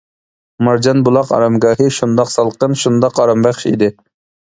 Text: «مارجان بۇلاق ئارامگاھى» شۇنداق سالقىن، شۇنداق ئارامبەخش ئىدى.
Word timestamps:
«مارجان 0.67 1.03
بۇلاق 1.09 1.35
ئارامگاھى» 1.37 1.89
شۇنداق 1.99 2.35
سالقىن، 2.39 2.77
شۇنداق 2.87 3.25
ئارامبەخش 3.25 3.73
ئىدى. 3.73 3.97